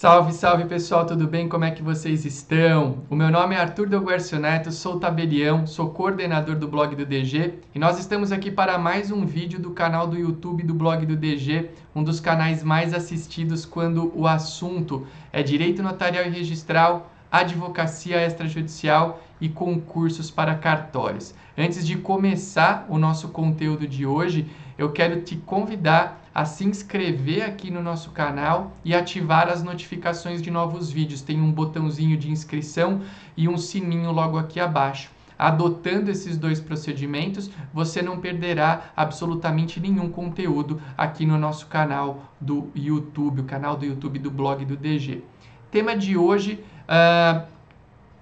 Salve, 0.00 0.32
salve 0.32 0.64
pessoal, 0.66 1.04
tudo 1.04 1.26
bem? 1.26 1.48
Como 1.48 1.64
é 1.64 1.72
que 1.72 1.82
vocês 1.82 2.24
estão? 2.24 3.02
O 3.10 3.16
meu 3.16 3.32
nome 3.32 3.56
é 3.56 3.58
Arthur 3.58 3.88
Delguercio 3.88 4.38
Neto, 4.38 4.70
sou 4.70 5.00
tabelião, 5.00 5.66
sou 5.66 5.90
coordenador 5.90 6.54
do 6.54 6.68
blog 6.68 6.94
do 6.94 7.04
DG 7.04 7.54
e 7.74 7.80
nós 7.80 7.98
estamos 7.98 8.30
aqui 8.30 8.48
para 8.48 8.78
mais 8.78 9.10
um 9.10 9.26
vídeo 9.26 9.58
do 9.58 9.72
canal 9.72 10.06
do 10.06 10.16
YouTube 10.16 10.62
do 10.62 10.72
blog 10.72 11.04
do 11.04 11.16
DG, 11.16 11.70
um 11.96 12.04
dos 12.04 12.20
canais 12.20 12.62
mais 12.62 12.94
assistidos 12.94 13.66
quando 13.66 14.12
o 14.14 14.28
assunto 14.28 15.04
é 15.32 15.42
direito 15.42 15.82
notarial 15.82 16.26
e 16.26 16.30
registral, 16.30 17.10
advocacia 17.28 18.24
extrajudicial 18.24 19.20
e 19.40 19.48
concursos 19.48 20.30
para 20.30 20.54
cartórios. 20.54 21.34
Antes 21.56 21.84
de 21.84 21.96
começar 21.96 22.86
o 22.88 22.98
nosso 22.98 23.30
conteúdo 23.30 23.84
de 23.84 24.06
hoje, 24.06 24.48
eu 24.78 24.92
quero 24.92 25.22
te 25.22 25.34
convidar 25.34 26.27
a 26.38 26.44
se 26.44 26.64
inscrever 26.64 27.42
aqui 27.42 27.68
no 27.68 27.82
nosso 27.82 28.10
canal 28.12 28.70
e 28.84 28.94
ativar 28.94 29.48
as 29.48 29.60
notificações 29.60 30.40
de 30.40 30.52
novos 30.52 30.88
vídeos. 30.88 31.20
Tem 31.20 31.40
um 31.40 31.50
botãozinho 31.50 32.16
de 32.16 32.30
inscrição 32.30 33.00
e 33.36 33.48
um 33.48 33.58
sininho 33.58 34.12
logo 34.12 34.38
aqui 34.38 34.60
abaixo. 34.60 35.10
Adotando 35.36 36.12
esses 36.12 36.38
dois 36.38 36.60
procedimentos, 36.60 37.50
você 37.74 38.00
não 38.00 38.20
perderá 38.20 38.92
absolutamente 38.96 39.80
nenhum 39.80 40.08
conteúdo 40.10 40.80
aqui 40.96 41.26
no 41.26 41.36
nosso 41.36 41.66
canal 41.66 42.32
do 42.40 42.70
YouTube, 42.72 43.40
o 43.40 43.44
canal 43.44 43.76
do 43.76 43.84
YouTube 43.84 44.20
do 44.20 44.30
blog 44.30 44.64
do 44.64 44.76
DG. 44.76 45.24
Tema 45.72 45.96
de 45.96 46.16
hoje, 46.16 46.64
uh, 46.84 47.42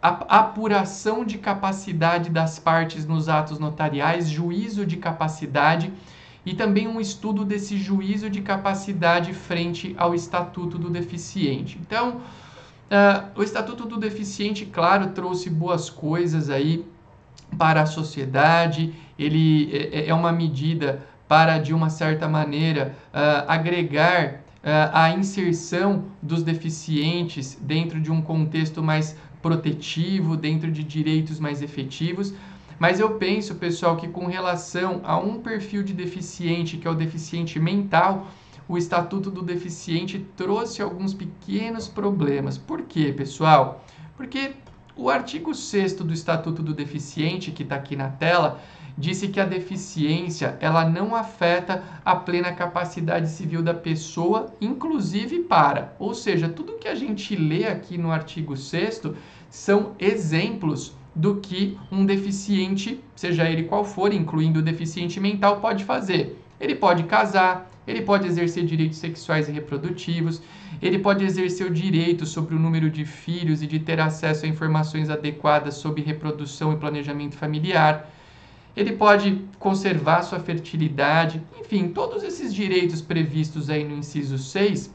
a 0.01 0.39
apuração 0.39 1.23
de 1.23 1.37
capacidade 1.37 2.30
das 2.30 2.59
partes 2.59 3.05
nos 3.06 3.28
atos 3.28 3.59
notariais, 3.59 4.27
juízo 4.27 4.87
de 4.87 4.97
capacidade 4.97 5.92
e 6.46 6.55
também 6.55 6.86
um 6.86 7.00
estudo 7.00 7.45
desse 7.45 7.77
juízo 7.77 8.30
de 8.30 8.41
capacidade 8.41 9.34
frente 9.34 9.95
ao 9.98 10.14
Estatuto 10.14 10.78
do 10.78 10.88
Deficiente. 10.88 11.77
Então, 11.80 12.19
uh, 12.88 13.28
o 13.34 13.42
Estatuto 13.42 13.84
do 13.84 13.98
Deficiente, 13.98 14.64
claro, 14.64 15.08
trouxe 15.08 15.50
boas 15.50 15.91
coisas 15.91 16.48
aí 16.48 16.86
para 17.58 17.83
a 17.83 17.86
sociedade, 17.86 18.94
ele 19.19 19.70
é, 19.72 19.98
é, 19.98 20.08
é 20.08 20.14
uma 20.14 20.30
medida 20.30 21.05
para, 21.27 21.58
de 21.58 21.75
uma 21.75 21.91
certa 21.91 22.28
maneira, 22.28 22.94
uh, 23.12 23.44
agregar 23.48 24.34
uh, 24.62 24.91
a 24.92 25.10
inserção 25.10 26.05
dos 26.22 26.44
deficientes 26.44 27.58
dentro 27.60 28.00
de 28.00 28.12
um 28.12 28.22
contexto 28.22 28.81
mais 28.84 29.16
protetivo, 29.42 30.36
dentro 30.36 30.70
de 30.70 30.84
direitos 30.84 31.41
mais 31.41 31.60
efetivos, 31.60 32.33
mas 32.78 33.00
eu 33.00 33.14
penso, 33.14 33.55
pessoal, 33.55 33.96
que 33.96 34.08
com 34.08 34.27
relação 34.27 35.00
a 35.05 35.19
um 35.19 35.41
perfil 35.41 35.82
de 35.82 35.92
deficiente, 35.92 36.77
que 36.77 36.86
é 36.86 36.91
o 36.91 36.94
deficiente 36.94 37.58
mental, 37.58 38.27
o 38.69 38.77
Estatuto 38.77 39.30
do 39.30 39.42
Deficiente 39.42 40.27
trouxe 40.36 40.82
alguns 40.82 41.14
pequenos 41.14 41.86
problemas. 41.88 42.58
Por 42.58 42.82
quê, 42.82 43.12
pessoal? 43.16 43.84
Porque 44.16 44.52
o 44.97 45.08
artigo 45.08 45.54
6 45.54 45.94
do 45.94 46.12
Estatuto 46.12 46.62
do 46.62 46.74
Deficiente, 46.74 47.50
que 47.50 47.62
está 47.62 47.77
aqui 47.77 47.94
na 47.94 48.08
tela, 48.08 48.60
disse 48.98 49.28
que 49.28 49.38
a 49.38 49.44
deficiência 49.44 50.56
ela 50.60 50.88
não 50.88 51.14
afeta 51.14 51.82
a 52.04 52.16
plena 52.16 52.52
capacidade 52.52 53.28
civil 53.28 53.62
da 53.62 53.74
pessoa, 53.74 54.52
inclusive 54.60 55.41
para. 55.41 55.94
Ou 55.98 56.14
seja, 56.14 56.48
tudo 56.48 56.78
que 56.78 56.88
a 56.88 56.94
gente 56.94 57.36
lê 57.36 57.66
aqui 57.66 57.98
no 57.98 58.10
artigo 58.10 58.56
6 58.56 59.02
são 59.50 59.92
exemplos 59.98 60.94
do 61.17 61.36
que 61.36 61.78
um 61.91 62.05
deficiente, 62.05 63.00
seja 63.17 63.48
ele 63.48 63.64
qual 63.64 63.86
for, 63.86 64.12
incluindo 64.12 64.59
o 64.59 64.62
deficiente 64.62 65.19
mental, 65.19 65.61
pode 65.61 65.83
fazer. 65.83 66.39
Ele 66.61 66.75
pode 66.75 67.05
casar, 67.05 67.70
ele 67.86 68.03
pode 68.03 68.27
exercer 68.27 68.67
direitos 68.67 68.98
sexuais 68.98 69.48
e 69.48 69.53
reprodutivos, 69.53 70.42
ele 70.83 70.98
pode 70.98 71.25
exercer 71.25 71.67
o 71.67 71.72
direito 71.72 72.27
sobre 72.27 72.55
o 72.55 72.59
número 72.59 72.91
de 72.91 73.06
filhos 73.06 73.62
e 73.62 73.67
de 73.67 73.78
ter 73.78 73.98
acesso 73.98 74.44
a 74.44 74.48
informações 74.48 75.09
adequadas 75.09 75.77
sobre 75.77 76.03
reprodução 76.03 76.75
e 76.75 76.77
planejamento 76.77 77.34
familiar. 77.34 78.12
Ele 78.77 78.93
pode 78.93 79.41
conservar 79.59 80.21
sua 80.21 80.38
fertilidade, 80.38 81.41
enfim, 81.59 81.88
todos 81.88 82.22
esses 82.22 82.53
direitos 82.53 83.00
previstos 83.00 83.71
aí 83.71 83.84
no 83.84 83.97
inciso 83.97 84.37
6 84.37 84.94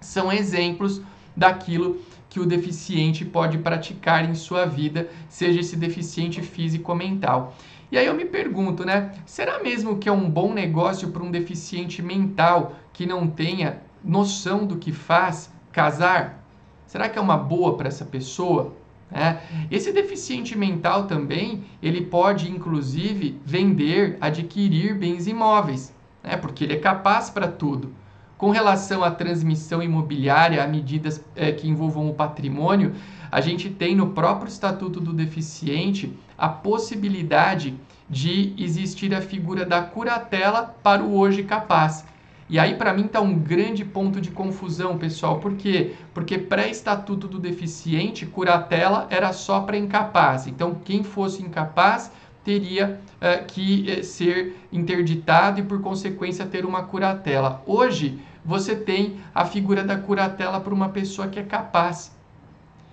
são 0.00 0.32
exemplos 0.32 1.02
daquilo 1.36 2.00
que 2.28 2.40
o 2.40 2.46
deficiente 2.46 3.24
pode 3.24 3.58
praticar 3.58 4.28
em 4.28 4.34
sua 4.34 4.64
vida, 4.64 5.08
seja 5.28 5.60
esse 5.60 5.76
deficiente 5.76 6.40
físico 6.40 6.90
ou 6.90 6.96
mental. 6.96 7.54
E 7.90 7.98
aí 7.98 8.06
eu 8.06 8.14
me 8.14 8.24
pergunto, 8.24 8.86
né? 8.86 9.12
Será 9.26 9.62
mesmo 9.62 9.98
que 9.98 10.08
é 10.08 10.12
um 10.12 10.30
bom 10.30 10.54
negócio 10.54 11.10
para 11.10 11.22
um 11.22 11.30
deficiente 11.30 12.00
mental 12.00 12.74
que 12.90 13.04
não 13.04 13.26
tenha 13.26 13.82
noção 14.02 14.66
do 14.66 14.78
que 14.78 14.92
faz 14.92 15.52
casar? 15.70 16.42
Será 16.86 17.08
que 17.08 17.18
é 17.18 17.22
uma 17.22 17.36
boa 17.36 17.76
para 17.76 17.88
essa 17.88 18.04
pessoa? 18.06 18.74
É. 19.12 19.36
Esse 19.70 19.92
deficiente 19.92 20.56
mental 20.56 21.06
também 21.06 21.64
ele 21.82 22.00
pode 22.00 22.50
inclusive 22.50 23.38
vender, 23.44 24.16
adquirir 24.22 24.94
bens 24.94 25.26
imóveis, 25.26 25.94
né? 26.22 26.38
porque 26.38 26.64
ele 26.64 26.72
é 26.72 26.78
capaz 26.78 27.28
para 27.28 27.46
tudo. 27.46 27.92
Com 28.42 28.50
relação 28.50 29.04
à 29.04 29.10
transmissão 29.12 29.80
imobiliária, 29.80 30.64
a 30.64 30.66
medidas 30.66 31.24
é, 31.36 31.52
que 31.52 31.68
envolvam 31.68 32.10
o 32.10 32.14
patrimônio, 32.14 32.92
a 33.30 33.40
gente 33.40 33.70
tem 33.70 33.94
no 33.94 34.08
próprio 34.08 34.48
Estatuto 34.48 35.00
do 35.00 35.12
Deficiente 35.12 36.12
a 36.36 36.48
possibilidade 36.48 37.72
de 38.10 38.52
existir 38.58 39.14
a 39.14 39.20
figura 39.20 39.64
da 39.64 39.80
curatela 39.80 40.74
para 40.82 41.04
o 41.04 41.16
hoje 41.16 41.44
capaz. 41.44 42.04
E 42.50 42.58
aí, 42.58 42.74
para 42.74 42.92
mim, 42.92 43.04
está 43.04 43.20
um 43.20 43.38
grande 43.38 43.84
ponto 43.84 44.20
de 44.20 44.32
confusão, 44.32 44.98
pessoal. 44.98 45.38
Por 45.38 45.54
quê? 45.54 45.94
Porque 46.12 46.36
pré-estatuto 46.36 47.28
do 47.28 47.38
deficiente, 47.38 48.26
curatela 48.26 49.06
era 49.08 49.32
só 49.32 49.60
para 49.60 49.76
incapaz. 49.76 50.48
Então, 50.48 50.74
quem 50.84 51.04
fosse 51.04 51.40
incapaz 51.44 52.10
teria 52.42 53.00
uh, 53.20 53.44
que 53.46 53.86
uh, 54.00 54.02
ser 54.02 54.56
interditado 54.72 55.60
e, 55.60 55.62
por 55.62 55.80
consequência, 55.80 56.44
ter 56.44 56.64
uma 56.64 56.82
curatela. 56.82 57.62
Hoje, 57.64 58.18
você 58.44 58.74
tem 58.74 59.20
a 59.34 59.44
figura 59.44 59.84
da 59.84 59.96
curatela 59.96 60.60
para 60.60 60.74
uma 60.74 60.88
pessoa 60.88 61.28
que 61.28 61.38
é 61.38 61.42
capaz. 61.42 62.12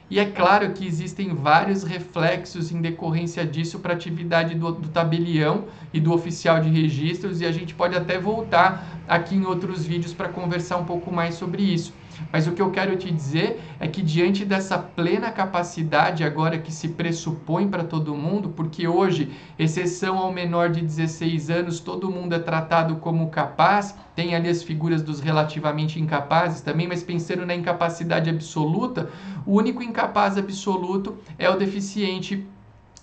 E 0.09 0.17
é 0.17 0.25
claro 0.25 0.71
que 0.73 0.87
existem 0.87 1.35
vários 1.35 1.83
reflexos 1.83 2.71
em 2.71 2.81
decorrência 2.81 3.45
disso 3.45 3.77
para 3.77 3.93
a 3.93 3.95
atividade 3.95 4.55
do, 4.55 4.71
do, 4.71 4.87
tabelião 4.89 5.65
e 5.93 5.99
do 5.99 6.11
oficial 6.11 6.59
de 6.59 6.67
registros, 6.67 7.41
e 7.41 7.45
a 7.45 7.51
gente 7.51 7.75
pode 7.75 7.95
até 7.95 8.17
voltar 8.17 8.99
aqui 9.07 9.35
em 9.35 9.45
outros 9.45 9.85
vídeos 9.85 10.11
para 10.11 10.27
conversar 10.27 10.77
um 10.77 10.85
pouco 10.85 11.11
mais 11.11 11.35
sobre 11.35 11.61
isso. 11.61 11.93
Mas 12.31 12.47
o 12.47 12.51
que 12.51 12.61
eu 12.61 12.71
quero 12.71 12.95
te 12.95 13.11
dizer 13.11 13.61
é 13.79 13.87
que 13.87 14.01
diante 14.01 14.45
dessa 14.45 14.77
plena 14.77 15.31
capacidade 15.31 16.23
agora 16.23 16.57
que 16.57 16.71
se 16.71 16.89
pressupõe 16.89 17.67
para 17.67 17.83
todo 17.83 18.15
mundo, 18.15 18.49
porque 18.49 18.87
hoje, 18.87 19.31
exceção 19.57 20.17
ao 20.17 20.31
menor 20.31 20.69
de 20.69 20.81
16 20.81 21.49
anos, 21.49 21.79
todo 21.79 22.09
mundo 22.09 22.33
é 22.33 22.39
tratado 22.39 22.97
como 22.97 23.29
capaz, 23.29 23.95
tem 24.15 24.35
ali 24.35 24.49
as 24.49 24.61
figuras 24.63 25.01
dos 25.01 25.19
relativamente 25.19 25.99
incapazes 25.99 26.61
também, 26.61 26.87
mas 26.87 27.03
pensando 27.03 27.45
na 27.45 27.55
incapacidade 27.55 28.29
absoluta, 28.29 29.09
o 29.45 29.53
único 29.53 29.81
incapaz 29.81 30.37
absoluto 30.37 31.17
é 31.37 31.49
o 31.49 31.57
deficiente, 31.57 32.45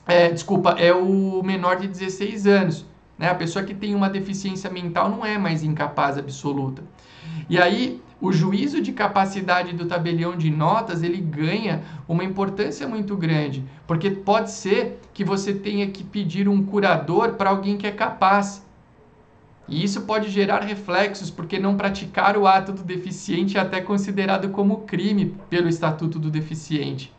é, 0.06 0.30
desculpa, 0.30 0.76
é 0.78 0.92
o 0.92 1.42
menor 1.42 1.76
de 1.76 1.88
16 1.88 2.46
anos. 2.46 2.86
Né? 3.18 3.28
A 3.30 3.34
pessoa 3.34 3.64
que 3.64 3.74
tem 3.74 3.94
uma 3.94 4.10
deficiência 4.10 4.70
mental 4.70 5.08
não 5.08 5.24
é 5.24 5.38
mais 5.38 5.64
incapaz 5.64 6.18
absoluta. 6.18 6.82
E 7.48 7.58
aí, 7.58 8.00
o 8.26 8.32
juízo 8.32 8.80
de 8.80 8.92
capacidade 8.92 9.72
do 9.72 9.86
tabelião 9.86 10.36
de 10.36 10.50
notas 10.50 11.04
ele 11.04 11.18
ganha 11.18 11.84
uma 12.08 12.24
importância 12.24 12.88
muito 12.88 13.16
grande, 13.16 13.64
porque 13.86 14.10
pode 14.10 14.50
ser 14.50 15.00
que 15.14 15.24
você 15.24 15.54
tenha 15.54 15.86
que 15.86 16.02
pedir 16.02 16.48
um 16.48 16.60
curador 16.64 17.34
para 17.34 17.50
alguém 17.50 17.76
que 17.76 17.86
é 17.86 17.92
capaz. 17.92 18.66
E 19.68 19.84
isso 19.84 20.00
pode 20.02 20.28
gerar 20.28 20.60
reflexos, 20.62 21.30
porque 21.30 21.56
não 21.56 21.76
praticar 21.76 22.36
o 22.36 22.48
ato 22.48 22.72
do 22.72 22.82
deficiente 22.82 23.58
é 23.58 23.60
até 23.60 23.80
considerado 23.80 24.48
como 24.48 24.78
crime 24.78 25.36
pelo 25.48 25.68
Estatuto 25.68 26.18
do 26.18 26.28
Deficiente. 26.28 27.14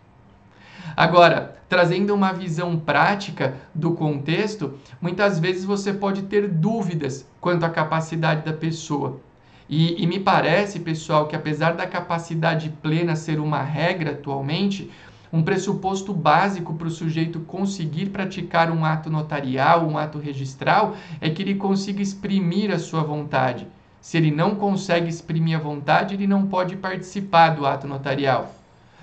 Agora, 0.94 1.56
trazendo 1.70 2.14
uma 2.14 2.34
visão 2.34 2.78
prática 2.78 3.56
do 3.74 3.94
contexto, 3.94 4.74
muitas 5.02 5.40
vezes 5.40 5.64
você 5.64 5.94
pode 5.94 6.24
ter 6.24 6.50
dúvidas 6.50 7.26
quanto 7.40 7.64
à 7.64 7.70
capacidade 7.70 8.44
da 8.44 8.52
pessoa. 8.52 9.22
E, 9.70 10.02
e 10.02 10.08
me 10.08 10.20
parece, 10.20 10.80
pessoal, 10.80 11.28
que 11.28 11.36
apesar 11.36 11.74
da 11.74 11.86
capacidade 11.86 12.70
plena 12.82 13.16
ser 13.16 13.40
uma 13.40 13.62
regra 13.62 14.12
atualmente, 14.12 14.90
um 15.32 15.44
pressuposto 15.44 16.14
básico 16.14 16.74
para 16.74 16.88
o 16.88 16.92
sujeito 16.92 17.42
conseguir 17.42 18.08
praticar 18.08 18.72
um 18.72 18.86
ato 18.86 19.10
notarial, 19.10 19.86
um 19.86 19.98
ato 19.98 20.20
registral, 20.20 20.96
é 21.20 21.30
que 21.30 21.42
ele 21.42 21.56
consiga 21.56 22.02
exprimir 22.02 22.72
a 22.72 22.80
sua 22.80 23.04
vontade. 23.04 23.68
Se 24.00 24.16
ele 24.16 24.32
não 24.32 24.56
consegue 24.56 25.10
exprimir 25.10 25.58
a 25.58 25.62
vontade, 25.62 26.14
ele 26.14 26.28
não 26.28 26.48
pode 26.48 26.78
participar 26.78 27.50
do 27.50 27.66
ato 27.66 27.88
notarial. 27.88 28.56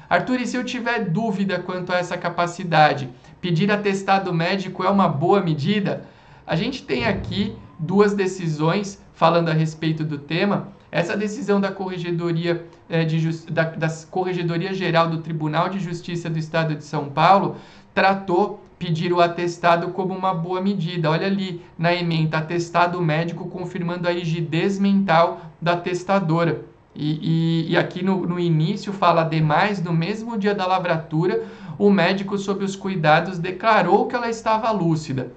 Arthur, 0.08 0.40
e 0.40 0.46
se 0.46 0.56
eu 0.56 0.64
tiver 0.64 1.10
dúvida 1.10 1.58
quanto 1.58 1.92
a 1.92 1.98
essa 1.98 2.16
capacidade, 2.16 3.10
pedir 3.40 3.70
atestado 3.70 4.32
médico 4.32 4.82
é 4.82 4.88
uma 4.88 5.08
boa 5.08 5.42
medida? 5.42 6.06
A 6.46 6.56
gente 6.56 6.82
tem 6.84 7.04
aqui 7.06 7.54
duas 7.78 8.14
decisões 8.14 9.02
falando 9.14 9.48
a 9.48 9.52
respeito 9.52 10.04
do 10.04 10.18
tema. 10.18 10.68
Essa 10.90 11.16
decisão 11.16 11.60
da 11.60 11.72
Corregedoria, 11.72 12.66
é, 12.88 13.04
de, 13.04 13.50
da, 13.50 13.64
da 13.64 13.88
Corregedoria 14.10 14.72
Geral 14.72 15.08
do 15.08 15.18
Tribunal 15.18 15.68
de 15.68 15.80
Justiça 15.80 16.30
do 16.30 16.38
Estado 16.38 16.74
de 16.74 16.84
São 16.84 17.08
Paulo 17.08 17.56
tratou 17.92 18.64
pedir 18.78 19.12
o 19.12 19.20
atestado 19.20 19.88
como 19.88 20.14
uma 20.14 20.34
boa 20.34 20.60
medida. 20.60 21.10
Olha 21.10 21.26
ali 21.26 21.62
na 21.78 21.94
emenda, 21.94 22.38
atestado 22.38 23.00
médico 23.00 23.48
confirmando 23.48 24.08
a 24.08 24.12
rigidez 24.12 24.78
mental 24.78 25.40
da 25.60 25.76
testadora. 25.76 26.64
E, 26.94 27.66
e, 27.66 27.72
e 27.72 27.76
aqui 27.76 28.04
no, 28.04 28.26
no 28.26 28.38
início 28.38 28.92
fala, 28.92 29.22
ademais, 29.22 29.82
no 29.82 29.92
mesmo 29.92 30.38
dia 30.38 30.54
da 30.54 30.66
lavratura, 30.66 31.44
o 31.78 31.90
médico, 31.90 32.38
sob 32.38 32.64
os 32.64 32.76
cuidados, 32.76 33.38
declarou 33.38 34.06
que 34.06 34.14
ela 34.14 34.28
estava 34.28 34.70
lúcida. 34.70 35.32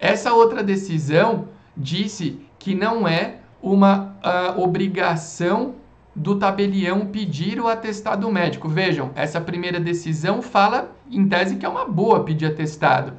Essa 0.00 0.32
outra 0.32 0.62
decisão 0.62 1.48
disse 1.76 2.40
que 2.58 2.74
não 2.74 3.06
é 3.06 3.36
uma 3.62 4.16
uh, 4.24 4.60
obrigação 4.60 5.74
do 6.16 6.38
tabelião 6.38 7.06
pedir 7.06 7.60
o 7.60 7.68
atestado 7.68 8.30
médico. 8.30 8.68
Vejam, 8.68 9.10
essa 9.14 9.40
primeira 9.40 9.78
decisão 9.78 10.42
fala, 10.42 10.90
em 11.10 11.28
tese, 11.28 11.56
que 11.56 11.66
é 11.66 11.68
uma 11.68 11.84
boa 11.84 12.24
pedir 12.24 12.46
atestado. 12.46 13.12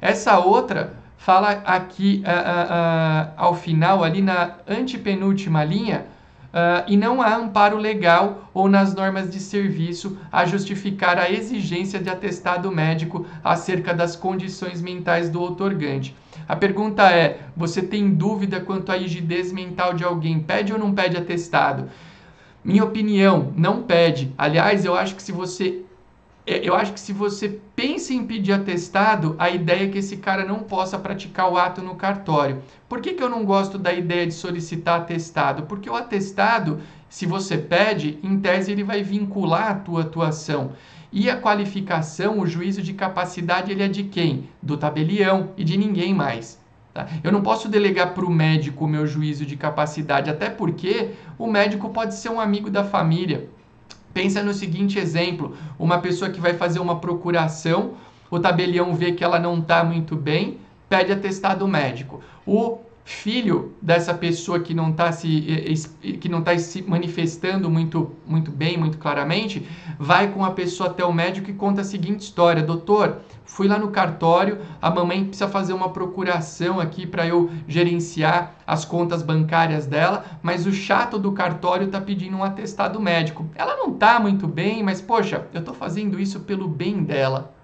Essa 0.00 0.38
outra 0.38 0.94
fala 1.18 1.50
aqui 1.64 2.22
uh, 2.24 2.28
uh, 2.28 3.32
ao 3.36 3.54
final, 3.54 4.02
ali 4.02 4.22
na 4.22 4.54
antepenúltima 4.66 5.62
linha, 5.64 6.06
Uh, 6.56 6.88
e 6.88 6.96
não 6.96 7.20
há 7.20 7.36
amparo 7.36 7.76
legal 7.76 8.48
ou 8.54 8.66
nas 8.66 8.94
normas 8.94 9.30
de 9.30 9.38
serviço 9.38 10.16
a 10.32 10.46
justificar 10.46 11.18
a 11.18 11.30
exigência 11.30 12.00
de 12.00 12.08
atestado 12.08 12.72
médico 12.72 13.26
acerca 13.44 13.92
das 13.92 14.16
condições 14.16 14.80
mentais 14.80 15.28
do 15.28 15.38
outorgante. 15.38 16.16
A 16.48 16.56
pergunta 16.56 17.12
é: 17.12 17.40
você 17.54 17.82
tem 17.82 18.08
dúvida 18.10 18.58
quanto 18.58 18.90
à 18.90 18.96
rigidez 18.96 19.52
mental 19.52 19.92
de 19.92 20.02
alguém? 20.02 20.40
Pede 20.40 20.72
ou 20.72 20.78
não 20.78 20.94
pede 20.94 21.18
atestado? 21.18 21.90
Minha 22.64 22.84
opinião, 22.84 23.52
não 23.54 23.82
pede. 23.82 24.32
Aliás, 24.38 24.86
eu 24.86 24.96
acho 24.96 25.14
que 25.14 25.22
se 25.22 25.32
você 25.32 25.82
eu 26.46 26.74
acho 26.76 26.92
que 26.92 27.00
se 27.00 27.12
você 27.12 27.58
pensa 27.74 28.14
em 28.14 28.24
pedir 28.24 28.52
atestado, 28.52 29.34
a 29.36 29.50
ideia 29.50 29.84
é 29.84 29.88
que 29.88 29.98
esse 29.98 30.18
cara 30.18 30.44
não 30.44 30.60
possa 30.60 30.96
praticar 30.96 31.50
o 31.50 31.58
ato 31.58 31.82
no 31.82 31.96
cartório. 31.96 32.62
Por 32.88 33.00
que, 33.00 33.14
que 33.14 33.22
eu 33.22 33.28
não 33.28 33.44
gosto 33.44 33.76
da 33.76 33.92
ideia 33.92 34.24
de 34.24 34.32
solicitar 34.32 35.00
atestado? 35.00 35.64
Porque 35.64 35.90
o 35.90 35.96
atestado, 35.96 36.80
se 37.08 37.26
você 37.26 37.58
pede, 37.58 38.20
em 38.22 38.38
tese 38.38 38.70
ele 38.70 38.84
vai 38.84 39.02
vincular 39.02 39.70
a 39.70 39.74
tua 39.74 40.02
atuação. 40.02 40.72
E 41.12 41.28
a 41.28 41.36
qualificação, 41.36 42.38
o 42.38 42.46
juízo 42.46 42.80
de 42.80 42.92
capacidade, 42.92 43.72
ele 43.72 43.82
é 43.82 43.88
de 43.88 44.04
quem? 44.04 44.48
Do 44.62 44.76
tabelião 44.76 45.50
e 45.56 45.64
de 45.64 45.76
ninguém 45.76 46.14
mais. 46.14 46.60
Tá? 46.94 47.06
Eu 47.24 47.32
não 47.32 47.42
posso 47.42 47.68
delegar 47.68 48.14
para 48.14 48.24
o 48.24 48.30
médico 48.30 48.84
o 48.84 48.88
meu 48.88 49.06
juízo 49.06 49.44
de 49.44 49.56
capacidade, 49.56 50.30
até 50.30 50.48
porque 50.48 51.10
o 51.36 51.46
médico 51.46 51.90
pode 51.90 52.14
ser 52.14 52.28
um 52.28 52.40
amigo 52.40 52.70
da 52.70 52.84
família. 52.84 53.50
Pensa 54.16 54.42
no 54.42 54.54
seguinte 54.54 54.98
exemplo: 54.98 55.54
uma 55.78 55.98
pessoa 55.98 56.30
que 56.30 56.40
vai 56.40 56.54
fazer 56.54 56.78
uma 56.78 56.98
procuração, 56.98 57.96
o 58.30 58.40
tabelião 58.40 58.94
vê 58.94 59.12
que 59.12 59.22
ela 59.22 59.38
não 59.38 59.58
está 59.58 59.84
muito 59.84 60.16
bem, 60.16 60.56
pede 60.88 61.12
atestado 61.12 61.68
médico. 61.68 62.22
O 62.46 62.78
filho 63.06 63.72
dessa 63.80 64.12
pessoa 64.12 64.58
que 64.58 64.74
não 64.74 64.90
está 64.90 65.12
se 65.12 65.88
que 66.20 66.28
não 66.28 66.42
tá 66.42 66.58
se 66.58 66.82
manifestando 66.82 67.70
muito 67.70 68.16
muito 68.26 68.50
bem, 68.50 68.76
muito 68.76 68.98
claramente, 68.98 69.64
vai 69.96 70.32
com 70.32 70.44
a 70.44 70.50
pessoa 70.50 70.90
até 70.90 71.04
o 71.04 71.12
médico 71.12 71.48
e 71.48 71.54
conta 71.54 71.82
a 71.82 71.84
seguinte 71.84 72.22
história: 72.22 72.64
"Doutor, 72.64 73.18
fui 73.44 73.68
lá 73.68 73.78
no 73.78 73.92
cartório, 73.92 74.58
a 74.82 74.90
mamãe 74.90 75.24
precisa 75.24 75.46
fazer 75.46 75.72
uma 75.72 75.90
procuração 75.90 76.80
aqui 76.80 77.06
para 77.06 77.24
eu 77.24 77.48
gerenciar 77.68 78.56
as 78.66 78.84
contas 78.84 79.22
bancárias 79.22 79.86
dela, 79.86 80.24
mas 80.42 80.66
o 80.66 80.72
chato 80.72 81.16
do 81.16 81.30
cartório 81.30 81.86
está 81.86 82.00
pedindo 82.00 82.36
um 82.36 82.42
atestado 82.42 83.00
médico. 83.00 83.48
Ela 83.54 83.76
não 83.76 83.92
está 83.92 84.18
muito 84.18 84.48
bem, 84.48 84.82
mas 84.82 85.00
poxa, 85.00 85.46
eu 85.54 85.60
estou 85.60 85.74
fazendo 85.74 86.18
isso 86.18 86.40
pelo 86.40 86.66
bem 86.66 87.04
dela." 87.04 87.54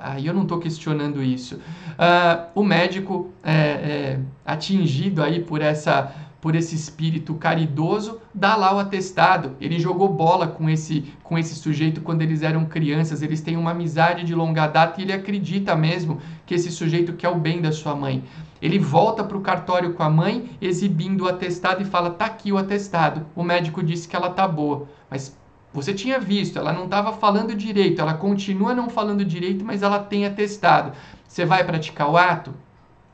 Aí 0.00 0.28
eu 0.28 0.32
não 0.32 0.42
estou 0.42 0.60
questionando 0.60 1.20
isso. 1.20 1.56
Uh, 1.56 2.46
o 2.54 2.62
médico 2.62 3.32
é, 3.42 3.52
é, 3.52 4.20
atingido 4.48 5.22
aí 5.22 5.40
por 5.40 5.60
essa 5.60 6.14
por 6.40 6.54
esse 6.54 6.76
espírito 6.76 7.34
caridoso, 7.34 8.20
dá 8.32 8.54
lá 8.54 8.72
o 8.72 8.78
atestado. 8.78 9.56
Ele 9.60 9.76
jogou 9.80 10.08
bola 10.08 10.46
com 10.46 10.70
esse 10.70 11.12
com 11.22 11.36
esse 11.36 11.54
sujeito 11.56 12.00
quando 12.00 12.22
eles 12.22 12.42
eram 12.42 12.64
crianças. 12.64 13.22
Eles 13.22 13.40
têm 13.40 13.56
uma 13.56 13.72
amizade 13.72 14.24
de 14.24 14.34
longa 14.34 14.66
data 14.68 15.00
e 15.00 15.04
ele 15.04 15.12
acredita 15.12 15.74
mesmo 15.74 16.20
que 16.46 16.54
esse 16.54 16.70
sujeito 16.70 17.12
quer 17.12 17.28
o 17.28 17.34
bem 17.34 17.60
da 17.60 17.72
sua 17.72 17.94
mãe. 17.94 18.22
Ele 18.62 18.78
volta 18.78 19.22
para 19.22 19.36
o 19.36 19.40
cartório 19.40 19.92
com 19.94 20.02
a 20.02 20.08
mãe, 20.08 20.50
exibindo 20.60 21.24
o 21.24 21.28
atestado 21.28 21.82
e 21.82 21.84
fala: 21.84 22.10
"Tá 22.10 22.26
aqui 22.26 22.52
o 22.52 22.56
atestado. 22.56 23.26
O 23.34 23.42
médico 23.42 23.82
disse 23.82 24.08
que 24.08 24.16
ela 24.16 24.30
tá 24.30 24.46
boa". 24.46 24.88
Mas 25.10 25.36
você 25.72 25.92
tinha 25.92 26.18
visto, 26.18 26.58
ela 26.58 26.72
não 26.72 26.84
estava 26.84 27.12
falando 27.12 27.54
direito, 27.54 28.00
ela 28.00 28.14
continua 28.14 28.74
não 28.74 28.88
falando 28.88 29.24
direito, 29.24 29.64
mas 29.64 29.82
ela 29.82 29.98
tem 29.98 30.24
atestado. 30.24 30.92
Você 31.26 31.44
vai 31.44 31.64
praticar 31.64 32.08
o 32.08 32.16
ato? 32.16 32.54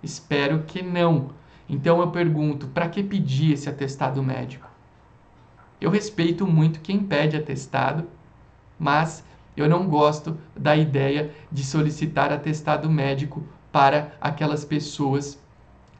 Espero 0.04 0.64
que 0.64 0.82
não. 0.82 1.30
Então 1.68 2.00
eu 2.00 2.10
pergunto, 2.10 2.66
para 2.68 2.88
que 2.88 3.02
pedir 3.02 3.52
esse 3.54 3.68
atestado 3.68 4.22
médico? 4.22 4.68
Eu 5.80 5.90
respeito 5.90 6.46
muito 6.46 6.80
quem 6.80 7.00
pede 7.00 7.36
atestado, 7.36 8.04
mas 8.78 9.24
eu 9.56 9.68
não 9.68 9.88
gosto 9.88 10.36
da 10.56 10.76
ideia 10.76 11.30
de 11.50 11.64
solicitar 11.64 12.32
atestado 12.32 12.90
médico 12.90 13.42
para 13.72 14.12
aquelas 14.20 14.64
pessoas 14.64 15.34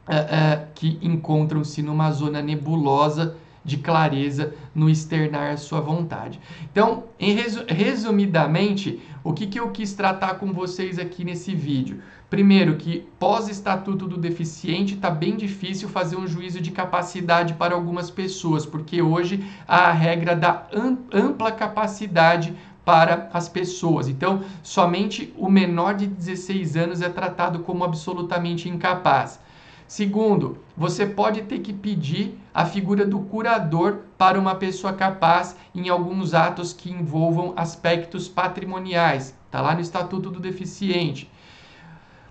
uh, 0.07 0.11
uh, 0.11 0.67
que 0.75 0.99
encontram-se 1.01 1.81
numa 1.81 2.11
zona 2.11 2.41
nebulosa 2.41 3.35
de 3.65 3.77
clareza 3.77 4.53
no 4.73 4.89
externar 4.89 5.51
a 5.51 5.57
sua 5.57 5.81
vontade. 5.81 6.39
Então, 6.71 7.05
resu 7.17 7.65
resumidamente, 7.67 9.01
o 9.23 9.33
que, 9.33 9.47
que 9.47 9.59
eu 9.59 9.71
quis 9.71 9.93
tratar 9.93 10.35
com 10.35 10.53
vocês 10.53 10.99
aqui 10.99 11.25
nesse 11.25 11.55
vídeo? 11.55 11.99
Primeiro, 12.29 12.75
que 12.75 13.07
pós-estatuto 13.19 14.07
do 14.07 14.17
deficiente 14.17 14.95
está 14.95 15.09
bem 15.09 15.35
difícil 15.35 15.89
fazer 15.89 16.15
um 16.15 16.27
juízo 16.27 16.61
de 16.61 16.71
capacidade 16.71 17.53
para 17.53 17.73
algumas 17.73 18.09
pessoas, 18.11 18.65
porque 18.65 19.01
hoje 19.01 19.43
há 19.67 19.89
a 19.89 19.91
regra 19.91 20.35
da 20.35 20.67
ampla 21.13 21.51
capacidade 21.51 22.53
para 22.83 23.29
as 23.33 23.49
pessoas. 23.49 24.07
Então, 24.07 24.43
somente 24.61 25.33
o 25.37 25.49
menor 25.49 25.95
de 25.95 26.05
16 26.05 26.75
anos 26.77 27.01
é 27.01 27.09
tratado 27.09 27.59
como 27.59 27.83
absolutamente 27.83 28.69
incapaz. 28.69 29.39
Segundo, 29.87 30.57
você 30.75 31.05
pode 31.05 31.43
ter 31.43 31.59
que 31.59 31.71
pedir 31.71 32.39
a 32.51 32.65
figura 32.65 33.05
do 33.05 33.19
curador 33.19 33.99
para 34.17 34.39
uma 34.39 34.55
pessoa 34.55 34.93
capaz 34.93 35.55
em 35.75 35.89
alguns 35.89 36.33
atos 36.33 36.73
que 36.73 36.89
envolvam 36.89 37.53
aspectos 37.55 38.27
patrimoniais. 38.27 39.35
Está 39.45 39.61
lá 39.61 39.75
no 39.75 39.81
Estatuto 39.81 40.31
do 40.31 40.39
Deficiente. 40.39 41.29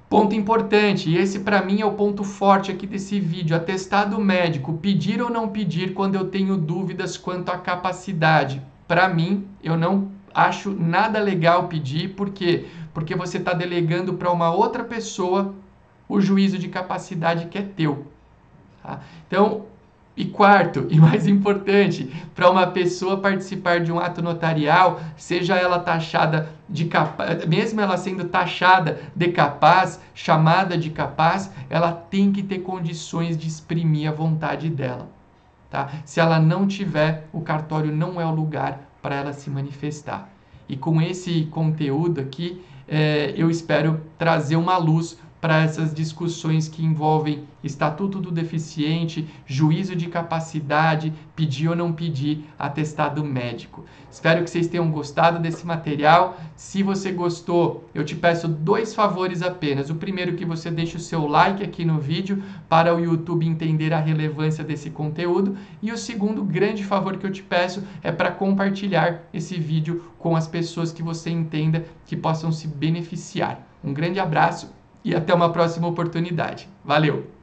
Ponto 0.09 0.35
importante, 0.35 1.09
e 1.11 1.17
esse 1.17 1.41
para 1.41 1.63
mim 1.63 1.81
é 1.81 1.87
o 1.87 1.93
ponto 1.93 2.25
forte 2.25 2.71
aqui 2.71 2.87
desse 2.87 3.21
vídeo: 3.21 3.57
atestado 3.57 4.21
médico, 4.21 4.75
pedir 4.75 5.23
ou 5.23 5.31
não 5.31 5.49
pedir 5.49 5.95
quando 5.95 6.17
eu 6.17 6.29
tenho 6.29 6.57
dúvidas 6.57 7.17
quanto 7.17 7.51
à 7.51 7.59
capacidade. 7.59 8.61
Para 8.87 9.09
mim, 9.09 9.47
eu 9.63 9.77
não 9.77 10.09
acho 10.35 10.71
nada 10.71 11.21
legal 11.21 11.69
pedir, 11.69 12.15
por 12.15 12.31
quê? 12.31 12.67
Porque 12.93 13.15
você 13.15 13.39
está 13.39 13.53
delegando 13.55 14.15
para 14.15 14.31
uma 14.31 14.53
outra 14.53 14.85
pessoa 14.85 15.55
o 16.15 16.21
juízo 16.21 16.59
de 16.59 16.69
capacidade 16.69 17.47
que 17.47 17.59
é 17.59 17.63
teu. 17.63 18.07
Tá? 18.83 19.01
Então, 19.27 19.67
e 20.17 20.25
quarto, 20.27 20.87
e 20.91 20.99
mais 20.99 21.27
importante, 21.27 22.11
para 22.35 22.51
uma 22.51 22.67
pessoa 22.69 23.17
participar 23.17 23.81
de 23.81 23.91
um 23.91 23.99
ato 23.99 24.23
notarial, 24.23 25.01
seja 25.17 25.57
ela 25.57 25.79
taxada 25.79 26.49
de 26.69 26.85
capaz, 26.85 27.45
mesmo 27.47 27.81
ela 27.81 27.97
sendo 27.97 28.25
taxada 28.25 29.01
de 29.15 29.29
capaz, 29.29 30.01
chamada 30.15 30.79
de 30.79 30.91
capaz, 30.91 31.51
ela 31.69 31.93
tem 31.93 32.31
que 32.33 32.43
ter 32.43 32.61
condições 32.61 33.37
de 33.37 33.49
exprimir 33.49 34.09
a 34.09 34.13
vontade 34.13 34.69
dela. 34.71 35.09
Tá? 35.69 35.91
Se 36.05 36.21
ela 36.21 36.39
não 36.39 36.69
tiver, 36.69 37.27
o 37.33 37.41
cartório 37.41 37.91
não 37.91 38.21
é 38.21 38.25
o 38.25 38.35
lugar 38.35 38.89
para 39.03 39.17
ela 39.17 39.33
se 39.33 39.51
manifestar. 39.51 40.31
E 40.69 40.77
com 40.77 41.03
esse 41.03 41.47
conteúdo 41.47 42.21
aqui, 42.21 42.65
é, 42.87 43.35
eu 43.37 43.51
espero 43.51 44.01
trazer 44.17 44.57
uma 44.57 44.77
luz 44.77 45.19
para 45.45 45.61
essas 45.61 45.93
discussões 45.93 46.69
que 46.69 46.83
envolvem 46.83 47.45
estatuto 47.63 48.19
do 48.19 48.31
deficiente, 48.31 49.29
juízo 49.45 49.95
de 49.95 50.09
capacidade, 50.09 51.13
pedir 51.37 51.69
ou 51.69 51.77
não 51.77 51.93
pedir 51.93 52.47
atestado 52.59 53.23
médico. 53.23 53.85
Espero 54.11 54.43
que 54.43 54.49
vocês 54.49 54.69
tenham 54.69 54.91
gostado 54.91 55.39
desse 55.39 55.67
material. 55.67 56.41
Se 56.57 56.83
você 56.83 57.13
gostou, 57.13 57.87
eu 57.95 58.03
te 58.07 58.17
peço 58.17 58.49
dois 58.49 58.95
favores 58.95 59.43
apenas. 59.43 59.91
O 59.91 59.97
primeiro 59.97 60.35
que 60.35 60.47
você 60.47 60.71
deixe 60.71 60.97
o 60.97 61.01
seu 61.01 61.27
like 61.27 61.63
aqui 61.63 61.85
no 61.85 61.99
vídeo 61.99 62.43
para 62.67 62.97
o 62.97 62.99
YouTube 62.99 63.47
entender 63.47 63.93
a 63.93 64.01
relevância 64.01 64.65
desse 64.65 64.89
conteúdo 64.89 65.59
e 65.83 65.93
o 65.93 65.99
segundo 65.99 66.43
grande 66.43 66.83
favor 66.83 67.19
que 67.19 67.27
eu 67.27 67.31
te 67.31 67.43
peço 67.43 67.85
é 68.03 68.11
para 68.11 68.33
compartilhar 68.33 69.25
esse 69.31 69.61
vídeo 69.61 70.07
com 70.19 70.35
as 70.35 70.49
pessoas 70.49 70.91
que 70.91 71.03
você 71.03 71.29
entenda 71.29 71.85
que 72.07 72.17
possam 72.17 72.51
se 72.51 72.67
beneficiar. 72.67 73.61
Um 73.85 73.93
grande 73.93 74.19
abraço 74.19 74.73
e 75.05 75.15
até 75.15 75.35
uma 75.35 75.53
próxima 75.53 75.87
oportunidade. 75.87 76.69
Valeu! 76.85 77.34